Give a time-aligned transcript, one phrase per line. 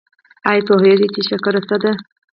[0.49, 1.91] ایا پوهیږئ چې شکر څه دی؟